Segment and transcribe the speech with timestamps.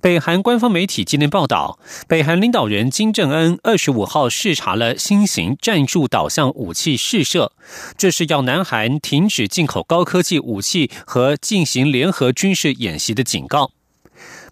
[0.00, 1.78] 北韩官方媒体今天报道，
[2.08, 7.52] 北韩领导人金正恩二十五号视察了新型战术导向武器试射，
[7.96, 13.70] 这是要南韩停止进口高科技武器和进行联合军事演习的警告。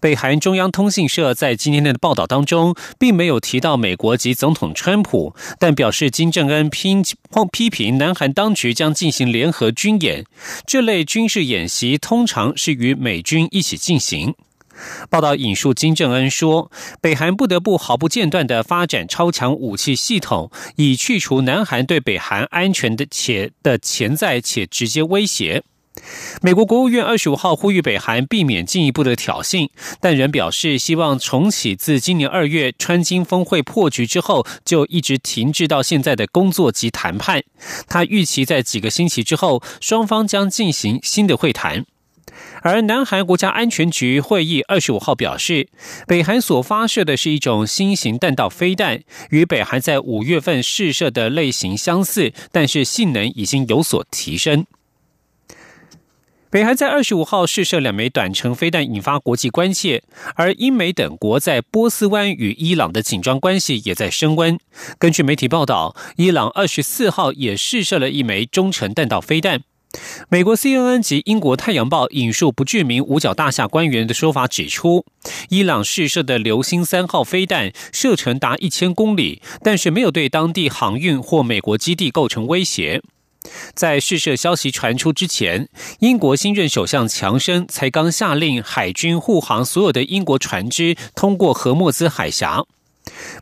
[0.00, 7.02] 北韩中央通信社在今天的报道当中，并没有提到美国及总统川普，但表示金正恩批
[7.52, 10.24] 批评南韩当局将进行联合军演，
[10.66, 14.34] 这类军事演习通常是与美军一起进行。
[15.08, 16.70] 报道引述金正恩说
[17.00, 25.62] ：“北韩不得不毫不间断的发展超强武器系统，以去除南韩对北韩安全的且的潜在且直接威胁。”
[26.40, 29.68] 美国国务院二十五号呼吁北韩避免进一步的挑衅，
[30.00, 37.42] 但仍表示希望重启自今年二月川金峰会破局之后就一直停滞到现在的工作及谈判。
[37.87, 41.84] 他预期在几个星期之后，双方将进行新的会谈。
[42.63, 45.69] 而南韩国家安全局会议二十五号表示，
[46.07, 54.66] 北韩所发射的是一种新型弹道飞弹，与北韩在五月份试射的类型相似，但是性能已经有所提升。
[56.51, 60.02] 北韩在二十五号试射两枚短程飞弹，引发国际关切，
[60.35, 64.59] 而英美等国在波斯湾与伊朗的紧张关系也在升温。
[64.99, 69.62] 根据媒体报道，伊朗二十四号也试射了一枚中程弹道飞弹。
[70.28, 75.05] 美国 CNN 及英国《太阳报》引述不具名五角大厦官员的说法指出，
[75.49, 83.03] 伊朗试射的“流星三号”飞弹射程达一千公里，但是没有对当地航运或美国基地构成威胁。
[83.75, 85.69] 在试射消息传出之前，
[86.00, 92.65] 英国新任首相强生才刚下令海军护航所有的英国船只通过荷默兹海峡。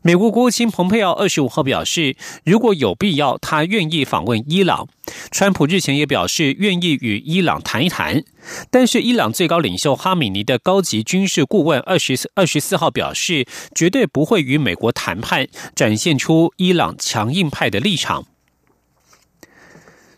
[0.02, 4.88] 美国国务卿蓬佩奥二十五号表示，如果有必要，他愿意访问伊朗。
[5.30, 8.22] 川普日前也表示愿意与伊朗谈一谈，
[8.70, 18.26] 但是伊朗最高领袖哈米尼的高级军事顾问二十二十四号表示，绝对不会与美国谈判，展现出伊朗强硬派的立场。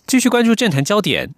[0.07, 1.33] 继续关注政坛焦点，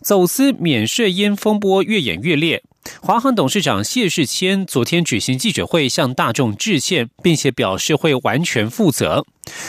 [0.00, 2.62] 走私免税烟风波越演越烈。
[3.00, 9.24] 华航董事长谢世谦昨天举行记者会，向大众致歉，并且表示会完全负责。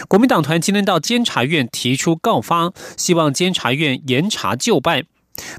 [0.07, 5.03] 国民党团今天到监察院提出告发，希望监察院严查就办。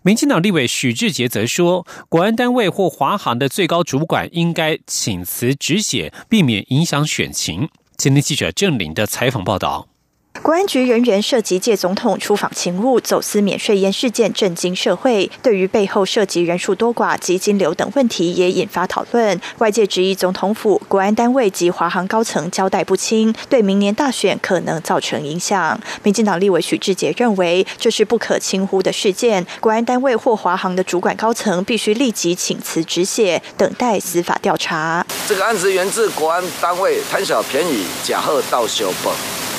[0.03, 7.69] 民进党立委许志杰则说，国安单位或华航的最高主管应该请辞止血，避免影响选情。
[7.97, 9.92] 今天记者郑玲的采访报道。
[10.41, 19.41] 国安局人员涉及借总统出访勤务、走私免税烟事件震惊社会，对于背后涉及人数多寡及金流等问题也引发讨论。
[19.59, 25.79] 外界质疑总统府、国安单位及华航高层交代不清，对明年大选可能造成影响。
[26.03, 35.07] 民进党立委许志杰认为，这是不可轻忽的事件，国安单位或华航的主管高层必须立即请辞止血，等待司法调查。
[35.29, 39.13] 这个案子源自国安单位贪小便宜、假贺到修本。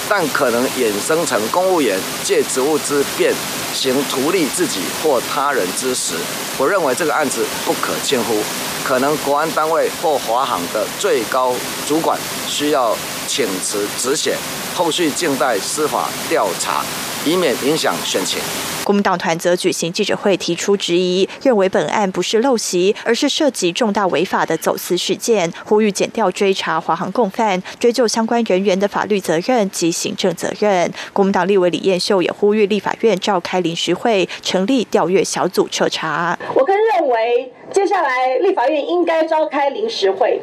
[0.09, 3.33] 但可能衍生成公务员借职务之便
[3.73, 6.15] 行图利自己或他人之时，
[6.57, 8.37] 我认为这个案子不可轻忽，
[8.83, 11.53] 可能国安单位或华航的最高
[11.87, 12.95] 主管需要
[13.27, 14.35] 请辞止血，
[14.75, 16.83] 后续静待司法调查。
[17.25, 18.37] 以免影响选情。
[18.83, 30.91] 国民党团则举行记者会，提出质疑，认为本案不是陋习，而是涉及重大违法的走私事件，呼吁减调追查华航共犯，追究相关人员的法律责任及行政责任。
[31.13, 36.37] 国民党立委李彦秀也呼吁立法院召开临时会，成立调阅小组彻查。
[36.53, 40.41] 我更认为，接下来立法院应该召开临时会，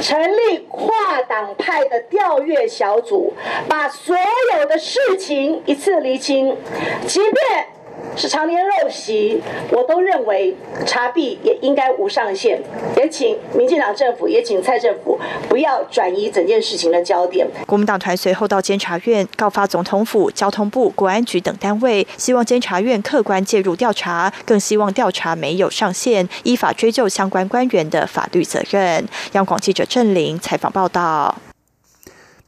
[0.00, 3.34] 成立跨党派的调阅小组，
[3.68, 4.16] 把所
[4.58, 5.98] 有的事情一次。
[5.98, 6.56] 厘清，
[7.08, 7.66] 即便
[8.16, 9.40] 是常年陋习，
[9.70, 10.54] 我都认为
[10.86, 12.60] 查弊也应该无上限。
[12.96, 15.18] 也请民进党政府，也请蔡政府
[15.48, 17.46] 不要转移整件事情的焦点。
[17.66, 29.06] 国民党团随后到监察院告发总统府、交通部、国安局等单位，希望监察院客观介入调查，更希望调查没有上限，依法追究相关官员的法律责任。
[29.32, 31.34] 央广记者郑玲采访报道。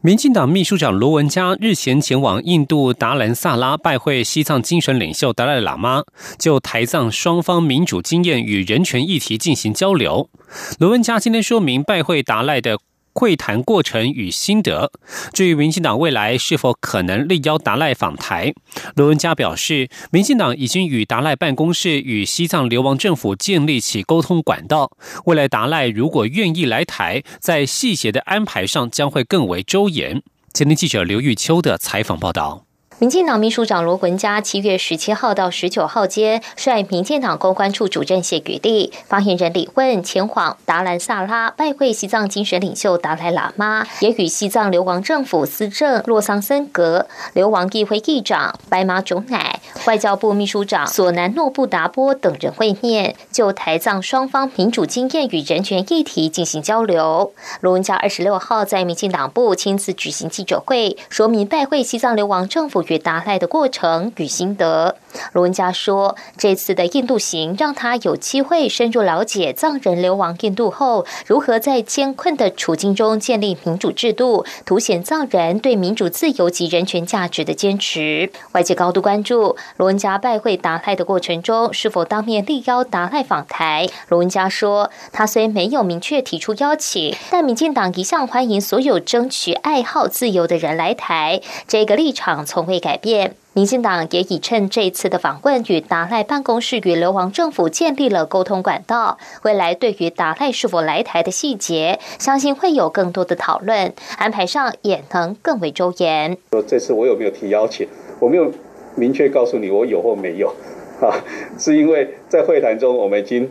[0.03, 6.05] 民进党秘书长罗文嘉日前前往印度达兰萨拉拜会西藏精神领袖达赖喇嘛，
[6.39, 10.31] 就台藏双方民主经验与人权议题进行交流。
[10.79, 12.79] 罗文嘉今天说明，拜会达赖的
[13.13, 14.91] 会谈过程与心得。
[15.33, 18.53] 至于民进党未来是否可能力邀达赖访台，
[18.97, 24.91] 罗文佳表示，民进党已经与达赖办公室与西藏流亡政府建立起沟通管道。
[25.27, 30.23] 未来达赖如果愿意来台，在细节的安排上将会更为周延。
[30.53, 32.70] 前天记者刘玉秋的采访报道。
[33.01, 57.33] 民进党秘书长罗文嘉七月十七号到十九号间，率民进党公关处主任谢宇立、发言人李问前往达兰萨拉拜会西藏精神领袖达赖喇嘛，也与西藏流亡政府司政洛桑森格、流亡议会议长白马种乃、外交部秘书长索南诺布达波等人会面，就台藏双方民主经验与人权议题进行交流。
[57.63, 62.85] 罗文嘉二十六号在民进党部亲自举行记者会，说明拜会西藏流亡政府。
[62.91, 64.97] 与达赖的过程与心得，
[65.33, 78.33] 罗文嘉说，这次的印度行让他有机会深入了解藏人流亡印度后，如何在艰困的处境中建立民主制度，凸显藏人对民主自由及人权价值的坚持。
[78.53, 83.89] 外界高度关注罗文嘉拜会达赖的过程中，是否当面力邀达赖访台。
[84.09, 92.80] 罗文嘉说，他虽没有明确提出邀请，但民进党一向欢迎所有争取爱好自由的人来台，这个立场从未。
[92.81, 99.19] 改变，民进党也已趁这次的访问，与达赖办公室与流亡政府建立了沟通管道。
[99.45, 106.37] 未来对于达赖是否来台的细节，相信会有更多的讨论，安排上也能更为周延。
[106.51, 107.87] 说这次我有没有提邀请？
[108.19, 108.51] 我没有
[108.97, 110.49] 明确告诉你我有或没有
[111.01, 111.15] 啊，
[111.59, 113.51] 是因为在会谈中我们已经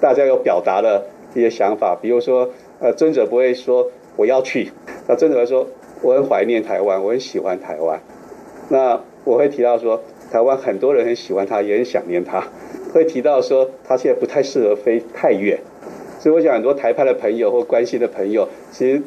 [0.00, 2.48] 大家有表达了一些想法，比如说
[2.80, 3.86] 呃，尊者不会说
[4.16, 4.72] 我要去，
[5.08, 5.66] 那尊者会说
[6.02, 8.00] 我很怀念台湾，我很喜欢台湾。
[8.68, 10.00] 那我会提到说，
[10.30, 12.42] 台湾很多人很喜欢他，也很想念他。
[12.92, 15.58] 会提到说，他现在不太适合飞太远，
[16.18, 19.02] 所以我想很多台派的朋友或关心的朋友，其实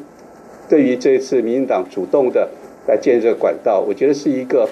[0.68, 2.48] 对于这次民进党主动的
[2.86, 4.68] 来建设管道，我觉得是一个。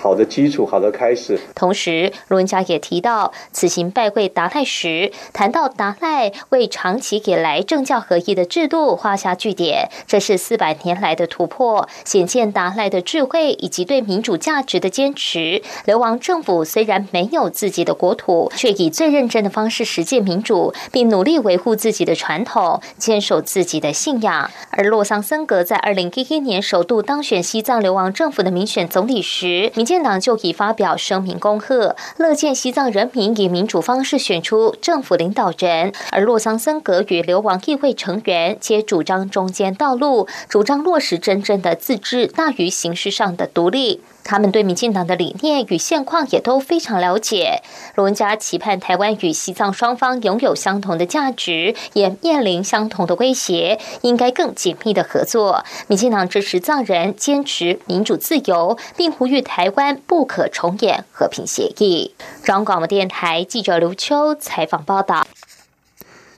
[0.00, 1.38] 好的基础，好的开始。
[1.54, 15.62] 同时，罗文嘉也提到，此行拜会达赖时，谈到达赖为长期以来政教合一的制度画下句点，这是四百年来的突破，显见达赖的智慧以及对民主价值的坚持。
[15.84, 24.50] 流亡政府虽然没有自己的国土，却以最认真的方式实践民主，并努力维护自己的传统，坚守自己的信仰。
[24.70, 35.94] 而洛桑森格在二零一一年首度当选西藏流亡政府的民选总理时，民建党就已发表声明恭贺，乐见西藏人民以民主方式选出政府领导人。
[36.10, 44.02] 而洛桑森格与流亡议会成员皆主张中间道路，主张落实真正的自治大于形式上的独立。
[44.28, 47.62] 他们对民进党的理念与现况也都非常了解。
[47.94, 55.64] 罗文嘉期盼台湾与西藏双方拥有相同的价值，也面临相同的威胁，应该更紧密的合作。
[55.86, 62.14] 民进党支持藏人坚持民主自由，并呼吁台湾不可重演和平协议。
[62.42, 65.26] 中央广播电台记者刘秋采访报道。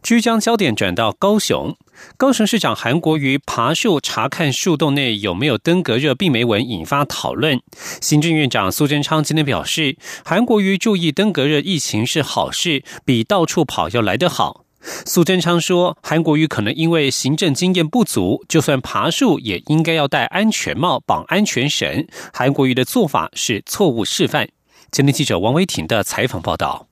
[0.01, 1.75] 据将焦点转到高雄。
[2.21, 7.63] 高雄市长韩国瑜爬树查看树洞内有没有登革热病媒蚊，引发讨论。
[8.03, 14.67] 行政院长苏贞昌今天表示，韩国瑜注意登革热疫情是好事，比到处跑要来得好。
[15.07, 22.07] 苏贞昌说，韩国瑜可能因为行政经验不足，就算爬树也应该要戴安全帽、绑安全绳。
[22.35, 24.47] 韩国瑜的做法是错误示范。
[24.91, 26.90] 今天记者王维婷的采访报道。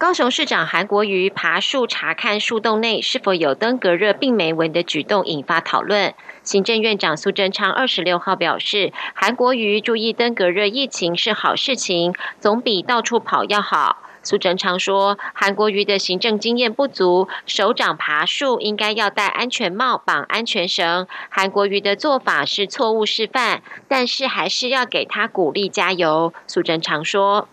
[0.00, 6.14] 高雄市长韩国瑜爬树查看树洞内是否有登革热病媒蚊的举动引发讨论。
[6.42, 13.98] 行政院长苏贞昌二十六号表示，韩国瑜注意登革热疫情是好事情，总比到处跑要好。
[14.22, 21.06] 苏贞昌说，韩国瑜的行政经验不足，首长爬树应该要戴安全帽、绑安全绳。
[21.28, 26.32] 韩国瑜的做法是错误示范，但是还是要给他鼓励加油。
[26.46, 27.46] 苏贞昌说。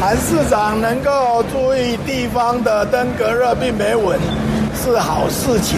[0.00, 4.18] 韩市长能够注意地方的登革热病没稳
[4.74, 5.76] 是好事情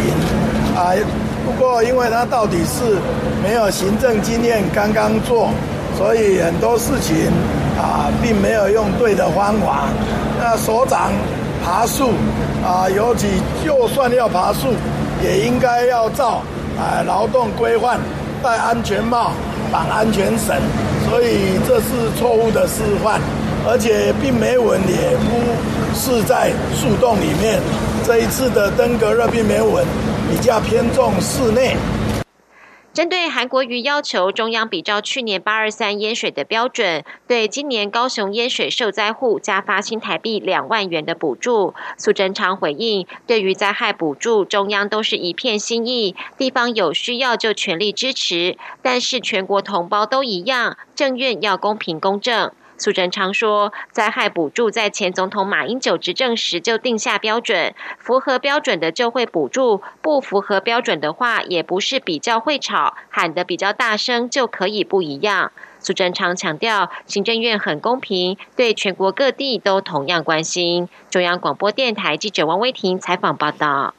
[0.77, 0.93] 啊，
[1.47, 2.97] 不过因为他到底是
[3.43, 5.49] 没有行政经验，刚刚做，
[5.97, 7.17] 所以很多事情
[7.79, 9.89] 啊并没有用对的方法。
[10.39, 11.11] 那所长
[11.65, 12.11] 爬树
[12.63, 13.27] 啊，尤其
[13.65, 14.75] 就算要爬树，
[15.23, 16.43] 也应该要照
[16.77, 17.99] 啊劳动规范，
[18.43, 19.31] 戴安全帽、
[19.73, 20.55] 绑安全绳，
[21.09, 23.21] 所以这是错误的示范。
[23.71, 27.61] 而且并没蚊也不是在树洞里面。
[28.03, 29.85] 这一次的登革热并没蚊
[30.31, 31.77] 比较偏重室内。
[32.95, 52.51] 针对韩国瑜要求中央比照去年八二三淹水的标准，对今年高雄淹水受灾户加发新台币两万元的补助，苏贞昌回应：对于灾害补助，中央都是一片心意，地方有需要就全力支持，但是全国同胞都一样，政院要公平公正。
[52.79, 65.51] 苏贞昌说，灾害补助在前总统马英九执政时就定下标准，符合标准的就会补助，不符合标准的话，也不是比较会吵，喊得比较大声就可以不一样。
[65.81, 70.89] 苏贞昌强调，行政院很公平，对全国各地都同样关心。
[71.11, 73.95] 中央广播电台记者王威婷采访报道。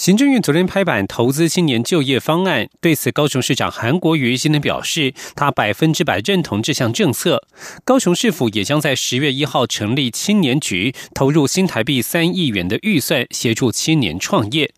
[0.00, 7.46] 行政院昨天拍板投资青年就业方案，对此高雄市长韩国瑜今天表示，他百分之百认同这项政策。
[7.84, 14.72] 高雄市府也将在十月一号成立青年局，投入新台币三亿元的预算，协助青年创业。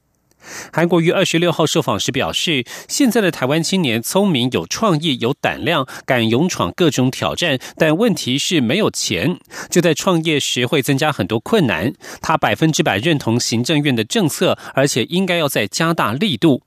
[0.72, 9.38] 韩国于二十六号受访时表示，现在的台湾青年聪明、有创意、有胆量，敢勇闯各种挑战，但问题是没有钱，
[9.70, 11.92] 就在创业时会增加很多困难。
[12.20, 16.62] 他百分之百认同行政院的政策，而且应该要再加大力度。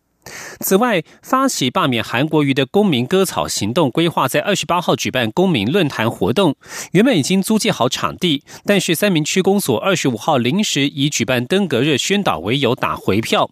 [0.60, 6.56] 此外，发起罢免韩国瑜的公民割草行动规划在二十八号举办公民论坛活动。
[6.94, 13.52] 原本已经租借好场地，但是三明区公所二十五号临时以举办登革热宣导为由打回票。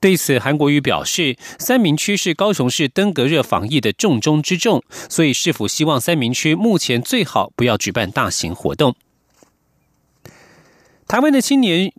[0.00, 8.94] 对此，韩国瑜表示，三明区是高雄市登革热防疫的重中之重，所以市府希望三明区目前最好不要举办大型活动。
[11.06, 11.92] 台湾的青年。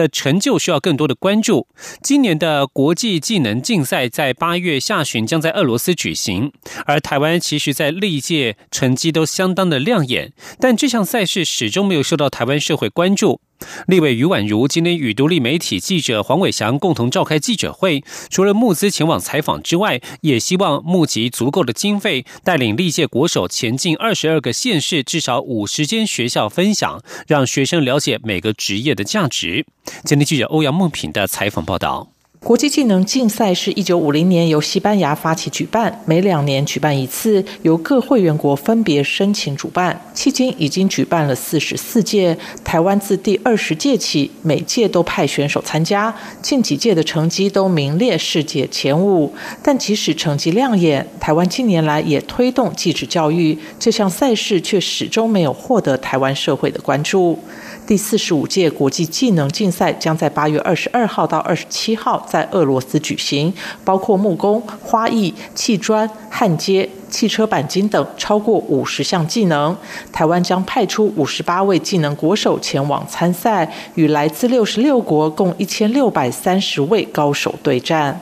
[0.00, 1.66] 的成就需要更多的关注。
[2.02, 6.52] 今年的国际技能竞赛在八月下旬将在俄罗斯举行，
[6.86, 13.40] 而台湾其实在历届成绩都相当的亮眼，但这项赛事始终没有受到台湾社会关注。
[13.86, 29.66] 立委余婉如今天与独立媒体记者黄伟翔共同召开记者会，除了募资前往采访之外，也希望募集足够的经费，带领历届国手前进二十二个县市，至少五十间学校分享，让学生了解每个职业的价值。
[30.04, 32.12] 今天记者欧阳梦平的采访报道。
[32.42, 40.00] 国际技能竞赛是一九五零年由西班牙发起举办，每两年举办一次，由各会员国分别申请主办。
[40.14, 49.34] 迄今已经举办了四十四届，台湾自第二十届起，每届都派选手参加，近几届的成绩都名列世界前五。
[49.62, 57.38] 但即使成绩亮眼，台湾近年来也推动技职教育，这项赛事却始终没有获得台湾社会的关注。
[57.86, 63.52] 第四十五届国际技能竞赛将在八月二十二号到二十七号在俄罗斯举行，
[63.84, 69.76] 包括木工、花艺、砌砖、焊接、汽车钣金等超过五十项技能。
[70.12, 78.20] 台湾将派出五十八位技能国手前往参赛，与来自六十六国共一千六百三十位高手对战。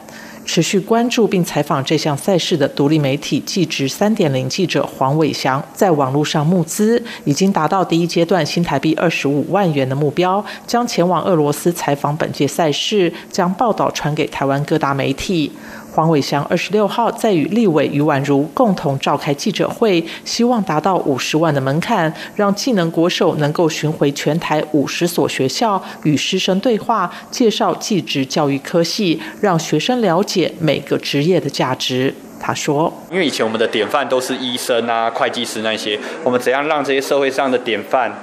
[0.49, 15.53] 持续关注并采访这项赛事的独立媒体记者三点零记者黄伟翔，在网络上募资已经达到第一阶段新台币二十五万元的目标，将前往俄罗斯采访本届赛事，将报道传给台湾各大媒体。
[15.99, 32.15] 黄伟翔二十六号在与立委余婉如共同召开记者会，希望达到五十万的门槛，让技能国手能够巡回全台五十所学校，与师生对话，介绍技职教育科系，让学生了解每个职业的价值。
[32.41, 38.17] 他说：“因为以前我们的典范都是医生啊、会计师那些，我们怎样让这些社会上的典范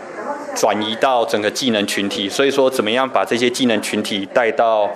[0.56, 2.30] 转移到整个技能群体？
[2.30, 4.90] 所以说，怎么样把这些技能群体带到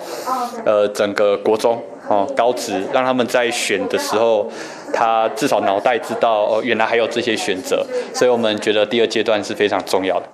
[0.64, 1.78] 呃整个国中？”
[2.10, 4.50] 哦，高职让他们在选的时候，
[4.92, 10.26] 他至少脑袋知道哦，原来还有这些选择，所以我们觉得第二阶段是非常重要的。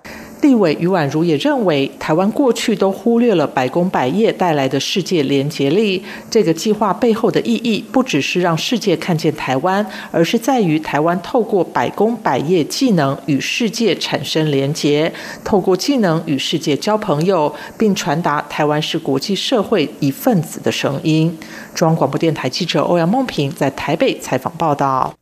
[0.43, 6.05] 立委余婉如也认为，台湾过去都忽略了百工百业带来的世界连结力。
[6.31, 15.13] 这个计划背后的意义，不只是让世界看见台湾，而是在于台湾透过百工百业技能与世界产生连结，
[15.43, 21.37] 透过技能与世界交朋友，并传达台湾是国际社会一份子的声音。
[21.75, 25.15] 中央广播电台记者欧阳梦平在台北采访报道。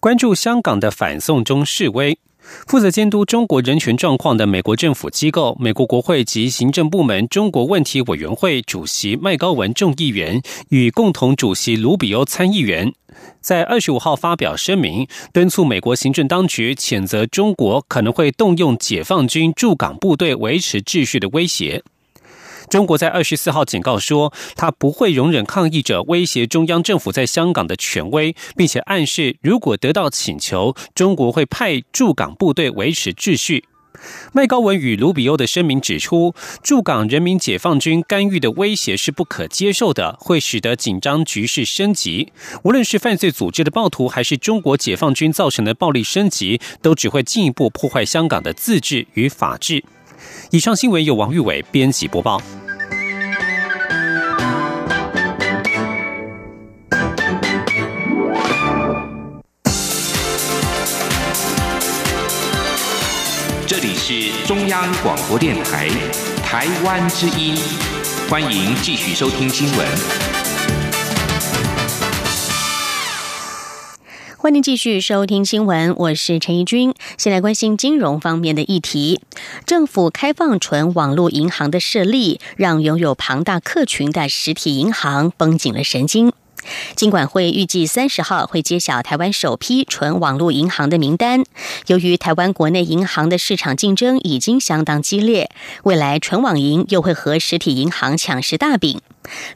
[0.00, 2.18] 关注香港的反送中示威。
[2.66, 12.92] 负责监督中国人权状况的美国政府机构——美国国会及行政部门中国问题委员会主席麦高文众议员与共同主席卢比欧参议员，
[13.40, 21.82] 在二十五号发表声明，敦促美国行政当局谴责中国可能会动用解放军驻港部队维持秩序的威胁。
[22.68, 33.64] 中国在二十四号警告说，他不会容忍抗议者威胁中央政府在香港的权威，并且暗示如果得到请求，中国会派驻港部队维持秩序。
[34.32, 42.30] 麦高文与卢比欧的声明指出，驻港人民解放军干预的威胁是不可接受的，会使得紧张局势升级。
[42.64, 49.82] 无论是犯罪组织的暴徒，还是中国解放军造成的暴力升级，都只会进一步破坏香港的自治与法治。
[50.50, 52.40] 以上新闻由王玉伟编辑播报。
[63.66, 65.88] 这里是中央广播电台
[66.44, 67.56] 台湾之音，
[68.30, 70.25] 欢迎继续收听新闻。
[74.46, 76.94] 欢迎继续收听新闻，我是陈怡君。
[77.18, 79.20] 先来关心金融方面的议题。
[79.64, 86.32] 政府开放纯网络银行的设立，让拥有庞大客群的实体银行绷紧了神经。
[86.94, 91.44] 金管会预计三十号会揭晓台湾首批纯网络银行的名单。
[91.86, 95.50] 由于台湾国内银行的市场竞争已经相当激烈，
[95.84, 99.00] 未来纯网银又会和实体银行抢食大饼。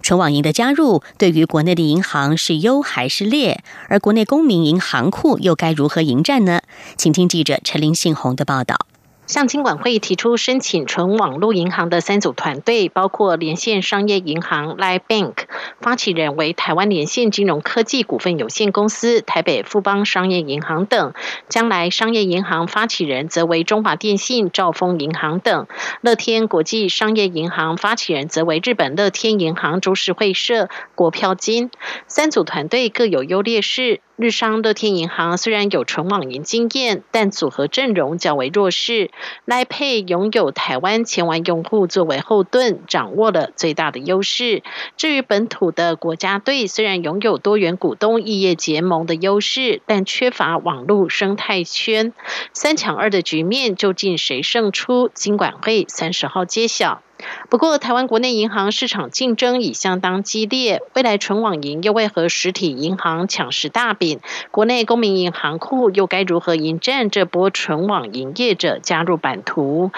[0.02, 3.62] 纯网银的加入，对于国内的银行是优还是劣？
[3.88, 6.60] 而国内公民银行库又该如何迎战呢？
[6.96, 8.86] 请听记者陈林信宏的报道。
[9.28, 15.34] 向金管会提出申请纯网络银行的三组团队，包括连线商业银行 Line Bank，
[15.80, 21.12] 发起人为台湾连线金融科技股份有限公司、台北富邦商业银行等；
[21.48, 25.66] 将来商业银行发起人则为中华电信、兆丰银行等；
[26.00, 31.70] 乐天国际商业银行发起人则为日本乐天银行株式会社、国票金。
[32.06, 34.00] 三组团队各有优劣势。
[34.20, 39.10] 日商乐天银行虽然有纯网银经验，但组合阵容较为弱势。
[39.46, 44.62] 赖佩拥有台湾千万用户作为后盾，掌握了最大的优势。
[44.98, 52.12] 至于本土的国家队，虽然拥有多元股东异业结盟的优势，但缺乏网络生态圈。
[52.52, 55.08] 三强二的局面究竟谁胜出？
[55.14, 57.02] 金管会三十号揭晓。
[57.48, 69.90] 不过，台湾国内银行市场竞争已相当激烈，未来纯网银又为何实体银行抢食大饼，国内公民银行库又该如何迎战这波纯网营业者加入版图？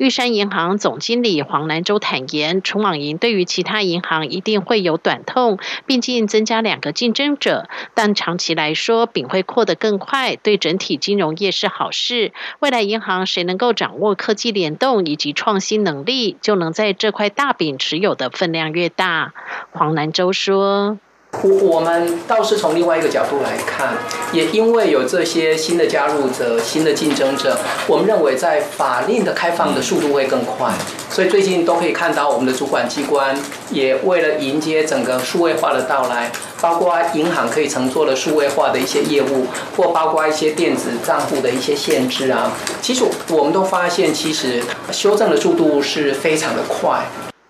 [0.00, 12.32] 玉山银行总经理黄南洲坦言，纯网银对于其他银行一定会有短痛，毕竟增加两个竞争者，但长期来说饼会扩得更快，对整体金融业是好事。
[12.60, 19.34] 未来银行谁能够掌握科技联动以及创新能力，就能在这块大饼持有的分量越大。
[19.70, 20.96] 黄南洲说。
[21.42, 23.94] 我们倒是从另外一个角度来看，
[24.32, 30.70] 也因为有这些新的加入者、新的竞争者，我们认为在法令的开放的速度会更快。
[31.08, 33.34] 所以最近都可以看到，我们的主管机关
[33.70, 44.62] 也为了迎接整个数位化的到来，包括银行可以乘坐的数位化的一些业务，或包括一些电子账户的一些限制啊，其实我们都发现，其实
[44.92, 47.02] 修正的速度是非常的快。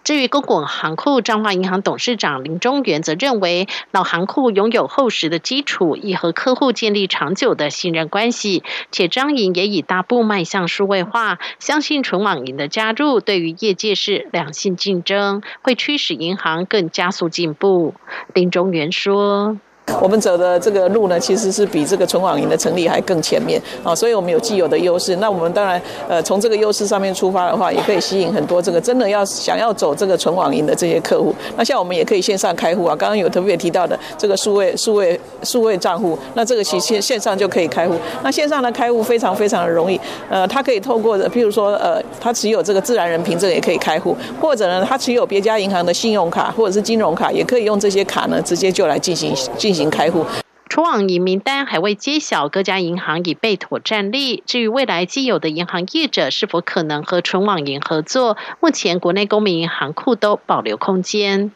[0.02, 17.94] 至于公共行库彰化银行董事长林中元则认为，老行库拥有厚实的基础，已和客户建立长久的信任关系，且张银也已大步迈向数位化，相信纯网银的加入对于业界是良性竞争，会驱使银行更加速进步。
[18.34, 19.58] 林中元说。
[20.00, 25.16] 我们走的这个路呢，其实是比这个纯网银的成立还更前面啊，所以我们有既有的优势。
[25.16, 31.34] 那我们当然，呃，从这个优势上面出发的话，也可以吸引很多这个真的要想要走这个纯网银的这些客户。
[31.56, 37.96] 那像我们也可以线上开户啊，刚刚有特别提到的这个数位数位数位账户，那这个其线线上就可以开户。
[38.22, 49.79] 那线上的开户非常非常的容易，呃，它可以透过的，譬如说，呃，它持有这个自然人凭证也可以开户，或者呢，它持有别家银行的信用卡或者是金融卡，也可以用这些卡呢，直接就来进行进行。
[49.88, 50.26] 开户，
[50.68, 54.42] 除网银名单还未揭晓，各家银行已备妥战力。
[54.46, 61.52] 至于未来既有的银行业者是否可能和纯网银合作，目前国内公民银行库都保留空间。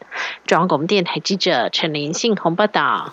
[0.46, 3.12] 中央广播电台记者陈林信宏报道。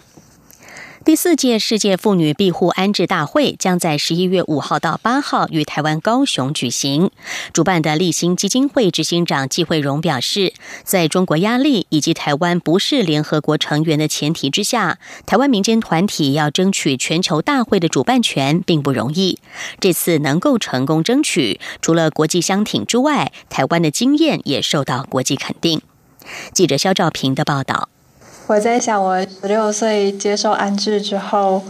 [1.03, 7.09] 第四届世界妇女庇护安置大会将在十一月五号到八号于台湾高雄举行。
[7.53, 19.39] 主办的立新基金会执行长季慧荣表示，在中国压力以及台湾不是联合国成员的前提之下，台湾民间团体要争取全球大会的主办权并不容易。
[19.79, 25.81] 这次能够成功争取，除了国际相挺之外，台湾的经验也受到国际肯定。
[26.53, 27.89] 记者肖兆平的报道。
[28.51, 31.63] 我在想，我十六岁接受安置之后，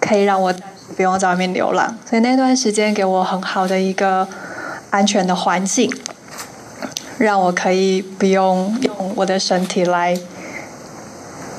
[0.00, 0.54] 可以让我
[0.96, 4.28] 不用在外面流浪，所以那段时间给我很好的一个
[4.90, 5.92] 安全的环境，
[7.18, 10.16] 让我可以不用用我的身体来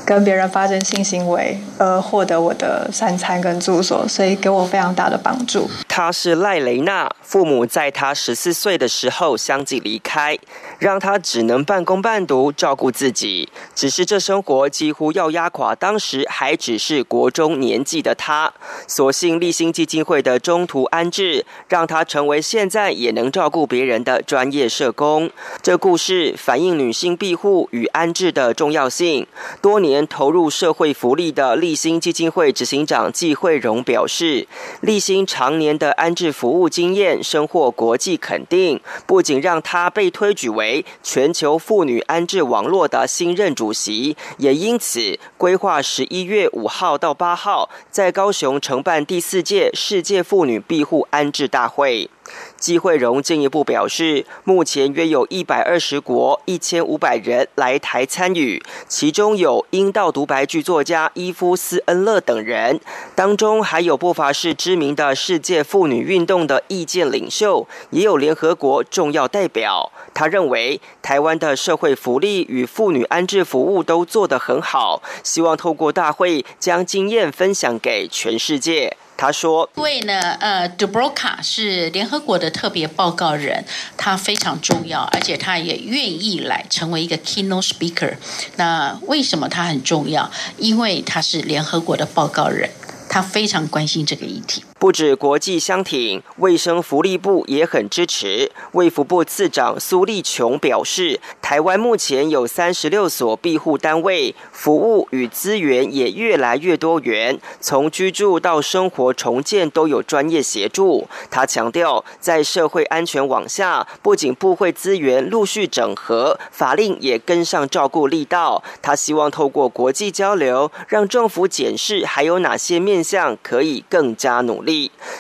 [0.06, 5.70] 跟别人发生性行为，而获得我的三餐跟住所，所以给我非常大的帮助。
[5.95, 10.36] 她是赖雷娜，父母在她十四岁的时候相继离开，
[10.79, 13.47] 让她只能半工半读照顾自己。
[13.75, 18.51] 只是这生活几乎要压垮当时还只是国中年纪的她。
[18.88, 25.29] 所幸立新基金会的中途安置，让她成为现在也能照顾别人的专业社工。
[25.62, 29.27] 这故事反映女性庇护与安置的重要性。
[29.62, 34.47] 多年投入社会福利的立新基金会执行长季慧荣表示，
[34.82, 52.10] 立新常年的安置服务经验深获国际肯定，不仅让他被推举为全球妇女安置网络的新任主席，也因此规划十一月五号到八号在高雄承办第四届世界妇女庇护安置大会。
[52.58, 62.80] 季慧荣进一步表示，目前约有一百二十国一千五百人来台参与，其中有英道独白剧作家伊夫斯恩勒等人，
[63.15, 69.91] 当中还有不乏是知名的世界妇女运动的意见领袖，也有联合国重要代表。
[70.13, 78.96] 他认为，台湾的社会福利与妇女安置服务都做得很好，希望透过大会将经验分享给全世界。
[79.24, 83.64] 他说：“因为呢，呃，Dubroka 是联合国的特别报告人，
[83.96, 88.16] 他非常重要，而且他也愿意来成为一个 keynote speaker。
[88.58, 90.30] 那为什么他很重要？
[90.58, 92.70] 因为他是联合国的报告人，
[93.08, 98.52] 他非常关心这个议题。”不止国际相挺，卫生福利部也很支持。
[98.74, 111.08] 卫福部次长苏立琼表示，台湾目前有三十六所庇护单位，服务与资源也越来越多元，从居住到生活重建都有专业协助。
[111.32, 118.62] 他强调，在社会安全网下，不仅部会资源陆续整合，法令也跟上照顾力道。
[118.82, 124.73] 他希望透过国际交流，让政府检视还有哪些面向可以更加努力。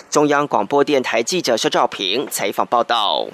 [0.09, 3.27] 中央广播电台记者肖兆平采访报道。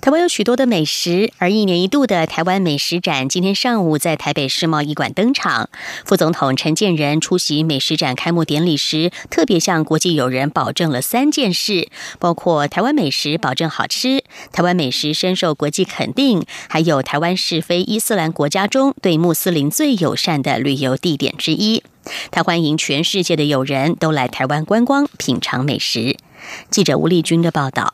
[0.00, 5.68] 台湾有许多的美食，而一年一度的台湾美食展今天上午在台北世贸艺馆登场。
[6.04, 21.82] 副总统陈建仁出席美食展开幕典礼时，特别向国际友人保证了三件事，包括台湾美食保证好吃，台湾美食深受国际肯定，还有台湾是非伊斯兰国家中对穆斯林最友善的旅游地点之一。
[22.30, 26.16] 他欢迎全世界的友人都来台湾观光品尝美食。
[26.70, 27.92] 记者吴丽君的报道。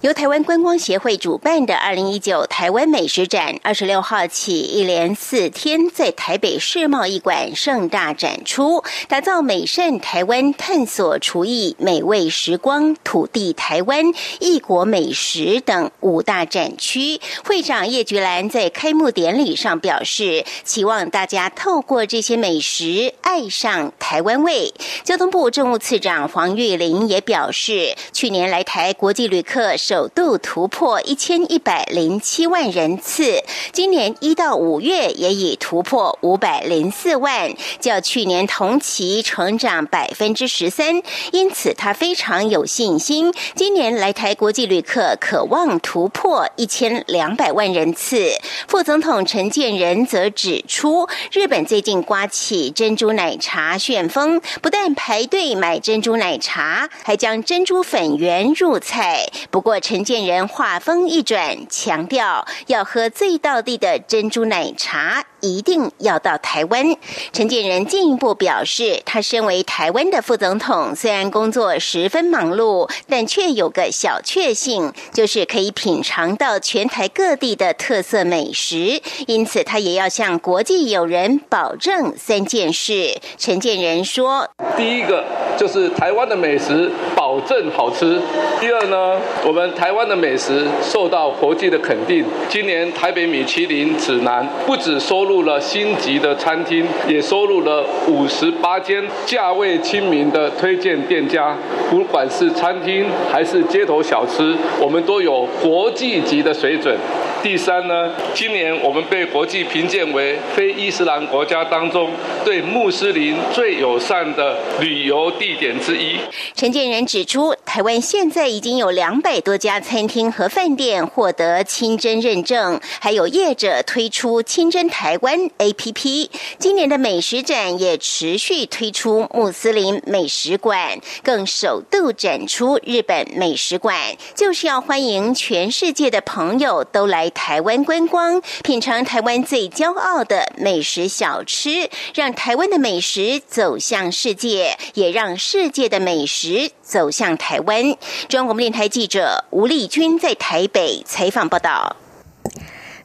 [0.00, 14.04] 由台湾观光协会主办的二零一九台湾美食展，二十六号起一连四天在台北世贸艺馆盛大展出，打造美善台湾、探索厨艺美味时光、土地台湾、
[14.40, 17.20] 异国美食等五大展区。
[17.44, 24.74] 会长叶菊兰在开幕典礼上表示，期望大家透过这些美食爱上台湾味。
[25.04, 29.51] 交通部政务次长黄玉玲也表示，去年来台国际旅客。
[29.52, 41.02] 客首度突破一千一百零七万人次，今年一到五月也已突破五百零四万，较去年同期成长百分之十三。
[41.32, 48.30] 因此，他非常有信心，今年来台国际旅客渴望突破一千两百万人次。
[48.66, 59.26] 副总统陈建仁则指出，日本最近刮起珍珠奶茶旋风，不但排队买珍珠奶茶，还将珍珠粉圆入菜。
[59.50, 65.24] 不过，陈建仁话锋一转，强调要喝最道地的珍珠奶茶。
[65.42, 66.96] 一定要到台湾。
[67.32, 79.02] 陈建仁进一步表示，他身为台湾的副总统，虽然工作十分忙碌，但却有个小确幸，就是可以品尝到全台各地的特色美食。
[79.26, 83.18] 因此，他也要向国际友人保证三件事。
[83.36, 85.24] 陈建仁说：“第一个
[85.58, 86.88] 就是台湾的美食
[87.32, 88.20] 保证好吃；
[88.60, 92.22] 第二呢，我们台湾的美食受到国际的肯定。
[92.50, 101.56] 今年台北米其林指南不止收录。”了星级的餐厅，也收录了五十八间价位亲民的推荐店家。
[101.90, 106.96] 不管是餐厅还是街头小吃，我们都有国际级的水准。
[107.42, 112.10] 第三呢，今年我们被国际评鉴为非伊斯兰国家当中
[112.44, 116.16] 对穆斯林最友善的旅游地点之一。
[116.54, 126.28] 陈建仁指出，台湾现在已经有两百多家餐厅和饭店获得清真认证，还有业者推出清真台湾 APP。
[126.58, 137.32] 今年的美食展也持续推出穆斯林美食馆，更首度展出日本美食馆，就是要欢迎全世界的朋友都来。
[137.34, 147.82] 台湾观光，品尝台湾最骄傲的美食小吃，让台湾的美食走向世界，也让世界的美食走向台湾。
[148.28, 151.96] 中央广播电台记者吴丽君在台北采访报道。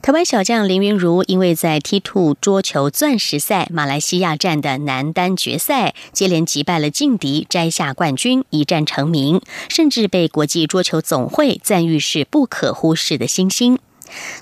[0.02, 13.80] 台湾小将林云如因为在 T Two 桌球钻石赛马来西亚站的男单决赛接连击败了劲敌，摘下冠军，一战成名，甚至被国际桌球总会赞誉是不可忽视的新星。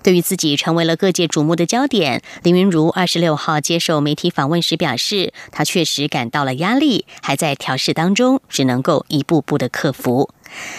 [0.03, 10.29] 对于自己成为了各界瞩目的焦点，林云如二十六号接受媒体访问时表示，他确实感到了压力，还在调试当中，只能够一步步的克服。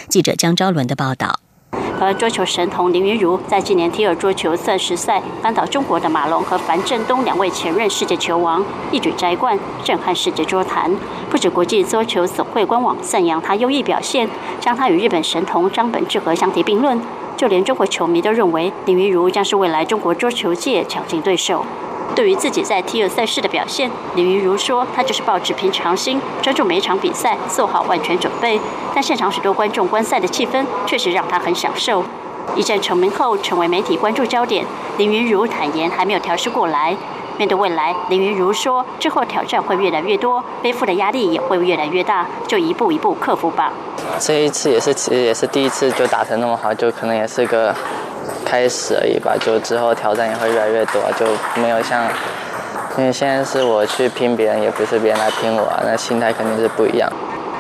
[0.09, 1.41] 记者江昭伦的报道。
[1.99, 10.95] 和桌球神童林云如在今年 T 二桌球钻石赛扳倒中国的马龙和樊振东两位前任世界球王，一举摘冠，震撼世界桌坛。
[11.31, 14.29] 不止国际桌球总会官网赞扬他优异表现，
[14.61, 17.01] 将他与日本神童张本智和相提并论，
[17.37, 21.65] 就连中国球迷都认为林云如将是未来中国桌球界强劲对手。
[22.15, 28.59] 对于自己在 T 二赛事的表现，李云如说：“他就是抱持平常心，专注每一场比赛，做好万全准备。
[28.95, 32.03] 但现场许多观众观赛的气氛，确实让他很享受。
[32.55, 34.65] 一战成名后，成为媒体关注焦点。
[34.97, 36.97] 林云如坦言还没有调试过来。
[37.37, 43.73] 面对未来，林云如说：之后挑战会越来越多，背负的压力也会越来越大，就一步一步克服吧。
[44.19, 47.75] 这一次也是，其实也是第一次就打成那么好，就可能也是个。”
[48.45, 51.27] 开始而已吧，就之后挑战也会越来越多，就
[51.61, 52.05] 没有像，
[52.97, 57.11] 因为现在是我去拼别人，也不是别人来拼我，那心态肯定是不一样。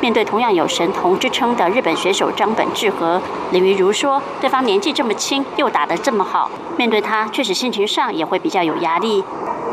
[0.00, 9.24] 面对同样有神童之称的日本选手张本智和，林云如说，对方年纪这么轻，又打得这么好，面对他确实心情上也会比较有压力。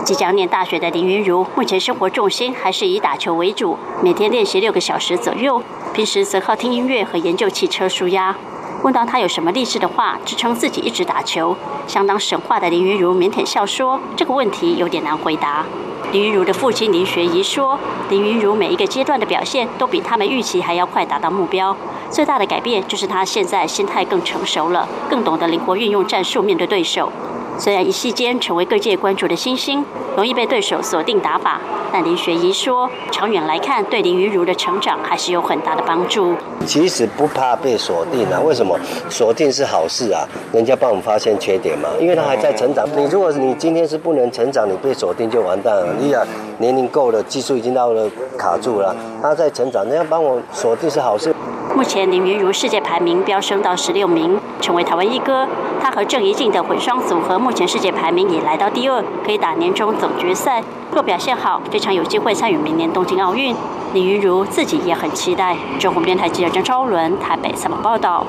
[0.04, 5.62] 即将念大学的林云如，目前生活重心还是以打球为主，每天练习六个小时左右，
[5.94, 8.36] 平时则靠听音乐和研究汽车舒压。
[8.82, 11.56] 问到他有什么励志的话支撑自己一直打球，
[11.88, 15.66] 相当神话的林云如腼腆笑说：“这个问题有点难回答。”
[16.12, 17.80] 林云如的父亲林学仪说
[18.12, 21.74] ：“林云如每一个阶段的表现都比他们预期还要快达到目标，
[22.10, 27.10] 最大的改变就是他现在心态更成熟了，更懂得灵活运用战术面对对手。”
[27.60, 29.86] 虽然一夕间成为各界关注的新星，
[30.16, 31.62] 容易被对手锁定打法，
[31.92, 36.36] 但林学仪说，长远来看，对林云如的成长还是有很大的帮助。
[36.66, 38.78] 其实不怕被锁定啊，为什么？
[39.10, 42.86] 锁定是好事啊，人家帮我们发现缺点嘛，因为他还在成长。
[42.98, 45.94] 你如果你今天是不能成长，你被锁定就完蛋了。
[46.00, 46.26] 你啊，
[46.58, 51.34] 年龄够了，技术已经到了卡住了，他在成长，人家帮我锁定是好事。
[51.76, 55.48] 目前林云如世界排名飙升到十六名，成为台湾一哥。
[55.82, 60.64] 他和郑怡静的混双组合目前世界排名也来到第二，可以打年终总决赛。
[60.92, 63.56] 若表现好，非常有机会参与明年东京奥运。
[63.94, 65.58] 林云如自己也很期待。
[65.80, 68.26] 中国电台记者张超伦台北采访报道。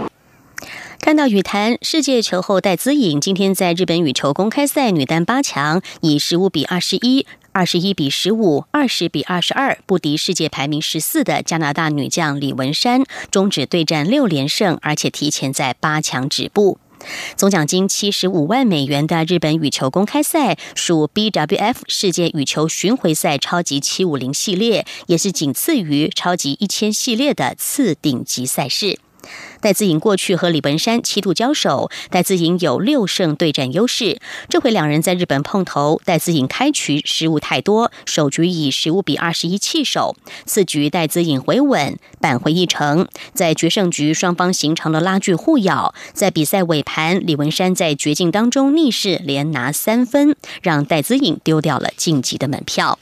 [0.98, 7.26] 看到羽坛世界球后戴资颖今天在日本羽球公开赛女单八强以十五比二十一。
[7.54, 16.78] 二十一比十五，二十比二十二，不敌世界排名十四的加拿大女将李文山，终止对战六连胜，而且提前在八强止步。
[17.36, 28.98] 总奖金七十五万美元的日本羽球公开赛属 BWF 世界羽球巡回赛超级七五零系列，也是仅次于超级一千系列的次顶级赛事。
[29.64, 34.20] 戴资颖过去和李文山七度交手，戴资颖有六胜对战优势。
[34.50, 40.16] 这回两人在日本碰头，戴资颖开局失误太多，首局以十五比二十一弃守。
[40.44, 43.08] 次局戴资颖回稳，扳回一城。
[43.32, 45.94] 在决胜局，双方形成了拉锯互咬。
[46.12, 52.98] 在比赛尾盘，李文山在绝境当中逆势连拿三分，让戴资颖丢掉了晋级的门票。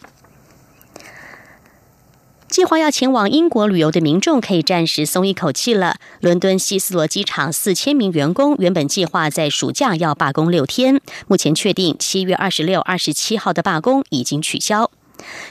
[2.52, 5.96] 计划要前往英国旅游的民众可以暂时松一口气了。
[6.20, 14.90] 伦敦希斯罗机场四千名员工原本计划在暑假要罢工六天，目前确定七月二十六、二十七号的罢工已经取消。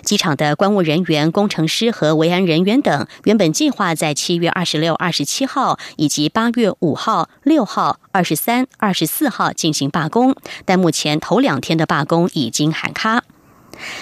[0.03, 10.35] 机场的关务人员、工程师和维安人员等原本计划在七月二十六、二十七号以及八月五号、六号、二十三、二十四号进行罢工，
[10.65, 13.23] 但目前头两天的罢工已经喊卡。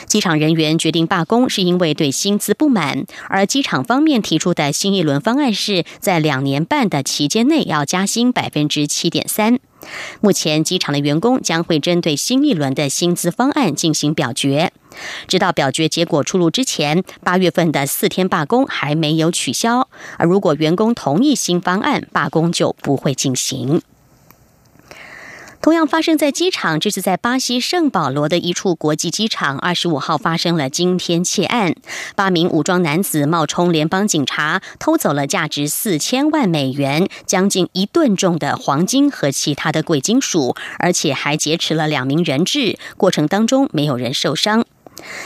[0.05, 3.05] 机场人员决定罢工，是因为对薪资不满。
[3.27, 9.59] 而机场方面提出的新一轮方案是在两年半的期间内要加薪百分之七点三。
[10.19, 14.73] 目前，机场的员工将会针对新一轮的薪资方案进行表决。
[15.27, 19.87] 直到表决结果出炉之前，八月份的四天罢工还没有取消。
[20.17, 23.81] 而如果员工同意新方案，罢工就不会进行。
[25.62, 31.76] 同样发生在机场，这是在巴西圣保罗的一处国际机场，二十五号发生了惊天窃案。
[32.15, 42.80] 八名武装男子冒充联邦警察，偷走了价值四千万美元、将近一吨重的黄金和其他的贵金属，而且还劫持了两名人质。
[42.95, 44.65] 过程当中没有人受伤。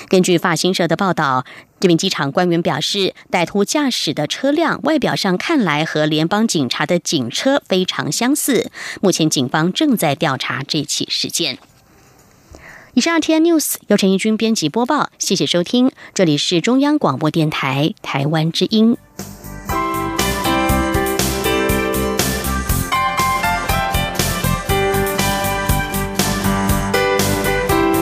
[0.07, 1.45] 根据法新社的报道，
[1.79, 8.71] 这名机场官员表示，歹徒驾驶的车辆外表上看来和联邦警察的警车非常相似。
[9.01, 11.57] 目前警方正在调查这起事件。
[12.95, 18.97] 以上 T N News 由陈义军编辑播报，谢谢收听，这里是中央广播电台台湾之音。